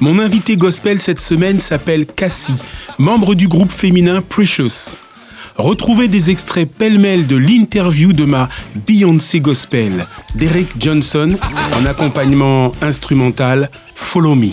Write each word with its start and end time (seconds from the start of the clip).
Mon 0.00 0.18
invité 0.18 0.56
gospel 0.56 0.98
cette 0.98 1.20
semaine 1.20 1.60
s'appelle 1.60 2.06
Cassie, 2.06 2.54
membre 2.98 3.34
du 3.34 3.48
groupe 3.48 3.70
féminin 3.70 4.22
Precious. 4.22 4.96
Retrouvez 5.56 6.08
des 6.08 6.30
extraits 6.30 6.70
pêle-mêle 6.70 7.26
de 7.26 7.36
l'interview 7.36 8.14
de 8.14 8.24
ma 8.24 8.48
Beyoncé 8.86 9.40
Gospel, 9.40 10.06
Derek 10.36 10.68
Johnson, 10.78 11.36
en 11.78 11.84
accompagnement 11.84 12.72
instrumental 12.80 13.70
Follow 13.94 14.34
Me. 14.34 14.52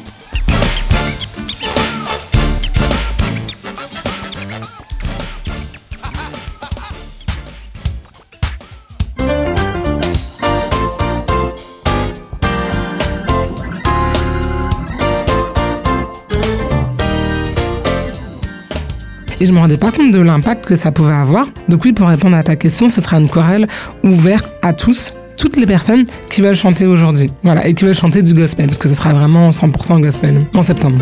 Et 19.40 19.46
je 19.46 19.52
me 19.52 19.60
rendais 19.60 19.78
pas 19.78 19.92
compte 19.92 20.12
de 20.12 20.20
l'impact 20.20 20.66
que 20.66 20.76
ça 20.76 20.92
pouvait 20.92 21.14
avoir. 21.14 21.46
Donc 21.70 21.86
oui, 21.86 21.94
pour 21.94 22.08
répondre 22.08 22.36
à 22.36 22.44
ta 22.44 22.56
question, 22.56 22.88
ce 22.88 23.02
sera 23.02 23.18
une 23.18 23.30
chorale 23.30 23.68
ouverte 24.04 24.50
à 24.62 24.74
tous, 24.74 25.14
toutes 25.38 25.58
les 25.58 25.66
personnes 25.66 26.06
qui 26.30 26.42
veulent 26.42 26.56
chanter 26.56 26.88
aujourd'hui. 26.88 27.30
Voilà, 27.44 27.68
et 27.68 27.74
qui 27.74 27.86
veulent 27.86 27.94
chanter 27.94 28.22
du 28.22 28.34
gospel, 28.34 28.68
parce 28.68 28.78
que 28.78 28.90
ce 28.90 28.96
sera 28.96 29.14
vraiment 29.14 29.50
100% 29.50 30.02
gospel 30.02 30.46
en 30.56 30.62
septembre. 30.62 30.98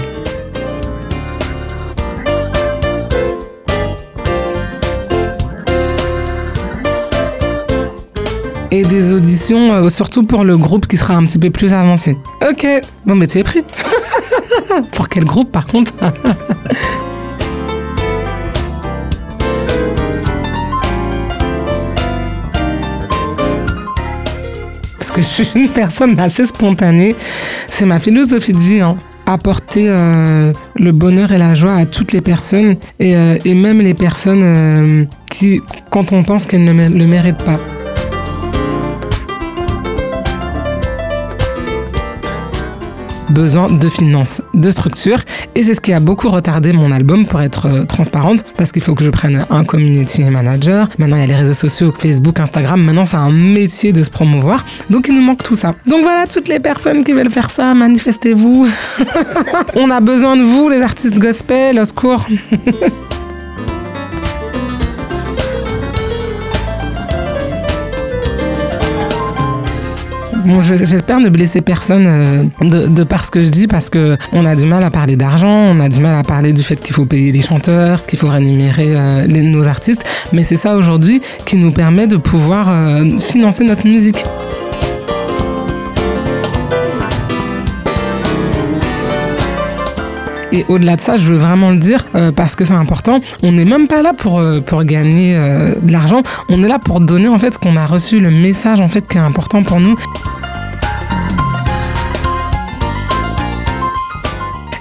Et 8.72 8.83
des 8.83 9.13
auditions, 9.13 9.72
euh, 9.72 9.89
surtout 9.89 10.23
pour 10.23 10.44
le 10.44 10.58
groupe 10.58 10.86
qui 10.88 10.97
sera 10.97 11.16
un 11.16 11.23
petit 11.23 11.38
peu 11.38 11.49
plus 11.49 11.72
avancé. 11.72 12.17
Ok, 12.45 12.67
bon 13.05 13.16
mais 13.16 13.25
tu 13.25 13.38
es 13.38 13.44
pris. 13.44 13.64
pour 14.92 15.08
quel 15.08 15.23
groupe 15.23 15.49
par 15.49 15.66
contre? 15.66 15.94
que 25.16 25.21
je 25.21 25.27
suis 25.27 25.49
une 25.55 25.69
personne 25.69 26.19
assez 26.19 26.45
spontanée. 26.45 27.16
C'est 27.69 27.85
ma 27.85 27.99
philosophie 27.99 28.52
de 28.52 28.59
vie. 28.59 28.81
Hein. 28.81 28.97
Apporter 29.25 29.85
euh, 29.88 30.53
le 30.75 30.91
bonheur 30.91 31.31
et 31.31 31.38
la 31.38 31.55
joie 31.55 31.73
à 31.73 31.85
toutes 31.85 32.11
les 32.11 32.21
personnes 32.21 32.75
et, 32.99 33.16
euh, 33.16 33.38
et 33.43 33.55
même 33.55 33.80
les 33.80 33.95
personnes 33.95 34.43
euh, 34.43 35.05
qui, 35.31 35.61
quand 35.89 36.11
on 36.11 36.23
pense 36.23 36.45
qu'elles 36.45 36.63
ne 36.63 36.89
le 36.89 37.08
méritent 37.08 37.43
pas. 37.43 37.59
Besoin 43.30 43.70
de 43.70 43.90
finances, 43.90 44.42
de 44.54 44.72
structure. 44.72 45.20
Et 45.56 45.64
c'est 45.64 45.73
ce 45.73 45.81
qui 45.81 45.94
a 45.94 46.00
beaucoup 46.00 46.30
retardé 46.30 46.73
mon 46.73 46.92
album 46.92 47.26
pour 47.26 47.42
être 47.42 47.67
euh, 47.67 47.86
transparente, 47.86 48.44
parce 48.58 48.72
qu'il 48.72 48.82
faut 48.82 48.95
que 48.95 49.04
je 49.04 49.09
prenne 49.09 49.45
un 49.50 49.64
community 49.64 50.23
manager. 50.23 50.90
Maintenant, 50.98 51.17
il 51.17 51.22
y 51.22 51.23
a 51.23 51.28
les 51.28 51.36
réseaux 51.36 51.54
sociaux, 51.54 51.94
Facebook, 51.98 52.40
Instagram. 52.40 52.82
Maintenant, 52.84 53.06
c'est 53.06 53.17
un 53.17 53.32
métier 53.32 53.94
de 53.94 54.04
se 54.04 54.09
promouvoir. 54.09 54.66
Donc, 54.90 55.08
il 55.08 55.16
nous 55.16 55.22
manque 55.22 55.44
tout 55.44 55.56
ça. 55.56 55.76
Donc 55.86 56.02
voilà, 56.04 56.28
toutes 56.28 56.48
les 56.48 56.59
personnes 56.59 57.04
qui 57.04 57.14
veulent 57.14 57.30
faire 57.30 57.50
ça, 57.50 57.73
manifestez-vous. 57.73 58.67
On 59.76 59.89
a 59.89 60.00
besoin 60.00 60.36
de 60.36 60.44
vous, 60.44 60.70
les 60.70 60.82
artistes 60.82 61.20
gospel, 61.20 61.80
au 61.80 61.86
secours. 61.86 62.26
Bon, 70.46 70.62
j'espère 70.62 71.20
ne 71.20 71.30
blesser 71.30 71.62
personne 71.62 72.06
euh, 72.08 72.44
de, 72.62 73.04
par 73.04 73.26
ce 73.26 73.32
que 73.32 73.44
je 73.44 73.50
dis 73.50 73.66
parce 73.66 73.90
que 73.90 74.16
on 74.32 74.46
a 74.46 74.56
du 74.56 74.67
mal 74.67 74.83
à 74.83 74.92
parler 74.92 75.16
d'argent, 75.16 75.50
on 75.50 75.80
a 75.80 75.89
du 75.89 76.00
mal 76.00 76.16
à 76.16 76.22
parler 76.22 76.54
du 76.54 76.61
fait 76.61 76.76
qu'il 76.76 76.94
faut 76.94 77.06
payer 77.06 77.32
les 77.32 77.42
chanteurs, 77.42 78.06
qu'il 78.06 78.20
faut 78.20 78.28
rémunérer 78.28 78.95
euh, 78.95 79.28
nos 79.28 79.67
artistes, 79.67 80.04
mais 80.34 80.44
c'est 80.44 80.55
ça 80.55 80.78
aujourd'hui 80.78 81.22
qui 81.48 81.58
nous 81.58 81.72
permet 81.72 82.05
de 82.05 82.17
pouvoir 82.17 82.70
euh, 82.70 83.05
financer 83.17 83.64
notre 83.64 83.88
musique. 83.88 84.23
Et 90.55 90.64
au-delà 90.70 90.95
de 90.95 91.02
ça, 91.02 91.17
je 91.17 91.23
veux 91.23 91.38
vraiment 91.38 91.71
le 91.71 91.76
dire 91.76 92.05
euh, 92.16 92.32
parce 92.32 92.55
que 92.55 92.64
c'est 92.64 92.71
important. 92.71 93.20
On 93.43 93.52
n'est 93.52 93.66
même 93.66 93.89
pas 93.89 94.02
là 94.02 94.14
pour, 94.14 94.39
euh, 94.39 94.61
pour 94.61 94.86
gagner 94.86 95.36
euh, 95.36 95.76
de 95.82 95.92
l'argent. 95.92 96.23
On 96.48 96.64
est 96.64 96.70
là 96.70 96.80
pour 96.80 97.02
donner 97.02 97.27
en 97.27 97.38
fait 97.38 97.55
ce 97.55 97.60
qu'on 97.60 97.76
a 97.76 97.86
reçu, 97.86 98.21
le 98.21 98.32
message 98.32 98.80
en 98.80 98.88
fait 98.88 99.05
qui 99.05 99.17
est 99.17 99.21
important 99.21 99.64
pour 99.64 99.82
nous. 99.82 99.95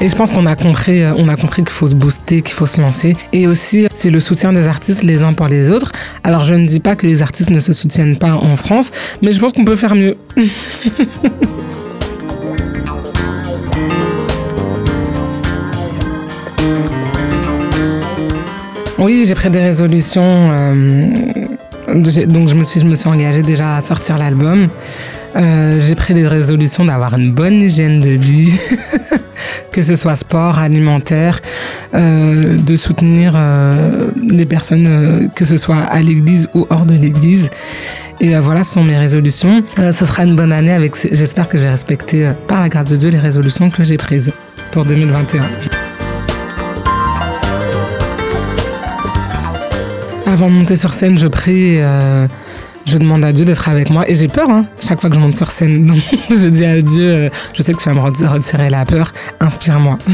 Et 0.00 0.08
je 0.08 0.14
pense 0.14 0.30
qu'on 0.30 0.46
a 0.46 0.54
compris, 0.54 1.02
a 1.02 1.36
compris 1.36 1.64
qu'il 1.64 1.72
faut 1.72 1.88
se 1.88 1.96
booster, 1.96 2.40
qu'il 2.40 2.54
faut 2.54 2.66
se 2.66 2.80
lancer. 2.80 3.16
Et 3.32 3.48
aussi, 3.48 3.88
c'est 3.94 4.10
le 4.10 4.20
soutien 4.20 4.52
des 4.52 4.68
artistes 4.68 5.02
les 5.02 5.24
uns 5.24 5.32
pour 5.32 5.48
les 5.48 5.70
autres. 5.70 5.90
Alors, 6.22 6.44
je 6.44 6.54
ne 6.54 6.66
dis 6.66 6.80
pas 6.80 6.94
que 6.94 7.06
les 7.06 7.20
artistes 7.20 7.50
ne 7.50 7.58
se 7.58 7.72
soutiennent 7.72 8.16
pas 8.16 8.34
en 8.34 8.56
France, 8.56 8.92
mais 9.22 9.32
je 9.32 9.40
pense 9.40 9.52
qu'on 9.52 9.64
peut 9.64 9.76
faire 9.76 9.96
mieux. 9.96 10.16
Oui, 19.04 19.24
j'ai 19.26 19.34
pris 19.34 19.50
des 19.50 19.60
résolutions. 19.60 20.48
Euh, 20.50 21.06
donc 21.88 22.48
je 22.48 22.54
me 22.54 22.64
suis, 22.64 22.80
je 22.80 22.86
me 22.86 22.94
suis 22.94 23.06
engagée 23.06 23.42
déjà 23.42 23.76
à 23.76 23.82
sortir 23.82 24.16
l'album. 24.16 24.68
Euh, 25.36 25.78
j'ai 25.78 25.94
pris 25.94 26.14
des 26.14 26.26
résolutions 26.26 26.86
d'avoir 26.86 27.12
une 27.12 27.30
bonne 27.30 27.60
hygiène 27.60 28.00
de 28.00 28.08
vie, 28.08 28.58
que 29.72 29.82
ce 29.82 29.94
soit 29.94 30.16
sport, 30.16 30.58
alimentaire, 30.58 31.42
euh, 31.92 32.56
de 32.56 32.76
soutenir 32.76 33.38
les 34.26 34.46
personnes, 34.46 35.28
que 35.34 35.44
ce 35.44 35.58
soit 35.58 35.76
à 35.76 36.00
l'église 36.00 36.48
ou 36.54 36.66
hors 36.70 36.86
de 36.86 36.94
l'église. 36.94 37.50
Et 38.20 38.34
voilà, 38.38 38.64
ce 38.64 38.72
sont 38.72 38.84
mes 38.84 38.96
résolutions. 38.96 39.64
ce 39.76 40.06
sera 40.06 40.24
une 40.24 40.34
bonne 40.34 40.52
année 40.52 40.72
avec. 40.72 40.94
J'espère 41.12 41.50
que 41.50 41.58
j'ai 41.58 41.68
respecté, 41.68 42.32
par 42.48 42.62
la 42.62 42.70
grâce 42.70 42.86
de 42.86 42.96
Dieu, 42.96 43.10
les 43.10 43.18
résolutions 43.18 43.68
que 43.68 43.84
j'ai 43.84 43.98
prises 43.98 44.32
pour 44.70 44.86
2021. 44.86 45.83
Avant 50.34 50.48
de 50.48 50.54
monter 50.54 50.76
sur 50.76 50.92
scène, 50.92 51.16
je 51.16 51.28
prie, 51.28 51.80
euh, 51.80 52.26
je 52.86 52.98
demande 52.98 53.24
à 53.24 53.30
Dieu 53.30 53.44
d'être 53.44 53.68
avec 53.68 53.88
moi 53.88 54.10
et 54.10 54.16
j'ai 54.16 54.26
peur 54.26 54.50
hein, 54.50 54.66
chaque 54.80 55.00
fois 55.00 55.08
que 55.08 55.14
je 55.14 55.20
monte 55.20 55.36
sur 55.36 55.48
scène. 55.48 55.86
Donc 55.86 55.98
je 56.28 56.48
dis 56.48 56.64
à 56.64 56.82
Dieu, 56.82 57.08
euh, 57.08 57.28
je 57.52 57.62
sais 57.62 57.72
que 57.72 57.78
tu 57.78 57.88
vas 57.88 57.94
me 57.94 58.00
retirer 58.00 58.68
la 58.68 58.84
peur, 58.84 59.12
inspire-moi. 59.38 59.96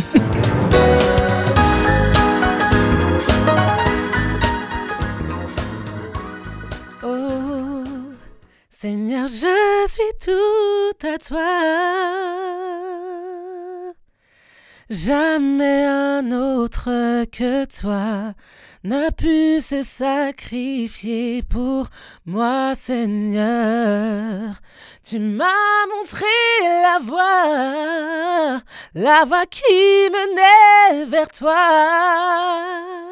oh, 7.02 7.82
Seigneur, 8.68 9.26
je 9.26 9.88
suis 9.88 10.02
tout 10.22 10.98
à 11.08 11.16
toi. 11.16 12.89
Jamais 14.90 15.84
un 15.84 16.32
autre 16.32 17.24
que 17.26 17.64
toi 17.64 18.34
n'a 18.82 19.12
pu 19.12 19.60
se 19.60 19.84
sacrifier 19.84 21.44
pour 21.44 21.86
moi, 22.26 22.74
Seigneur. 22.74 24.56
Tu 25.04 25.20
m'as 25.20 25.86
montré 25.96 26.26
la 26.82 26.98
voie, 27.04 28.62
la 28.94 29.24
voie 29.26 29.46
qui 29.46 30.10
menait 30.10 31.04
vers 31.04 31.28
toi. 31.28 33.09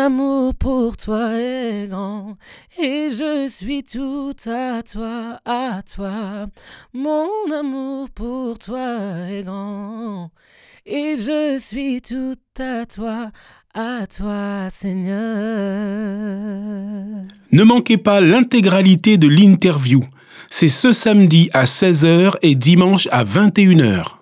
Amour 0.00 0.54
pour 0.54 0.96
toi 0.96 1.34
est 1.34 1.86
grand 1.86 2.38
et 2.82 3.10
je 3.10 3.46
suis 3.48 3.82
tout 3.82 4.32
à 4.46 4.82
toi, 4.82 5.40
à 5.44 5.82
toi. 5.82 6.46
Mon 6.94 7.28
amour 7.52 8.08
pour 8.08 8.58
toi 8.58 9.28
est 9.28 9.42
grand 9.42 10.30
et 10.86 11.16
je 11.18 11.58
suis 11.58 12.00
tout 12.00 12.36
à 12.58 12.86
toi, 12.86 13.30
à 13.74 14.06
toi 14.06 14.70
Seigneur. 14.70 15.18
Ne 17.52 17.62
manquez 17.62 17.98
pas 17.98 18.22
l'intégralité 18.22 19.18
de 19.18 19.28
l'interview. 19.28 20.02
C'est 20.48 20.68
ce 20.68 20.94
samedi 20.94 21.50
à 21.52 21.64
16h 21.64 22.36
et 22.40 22.54
dimanche 22.54 23.06
à 23.12 23.22
21h. 23.22 24.19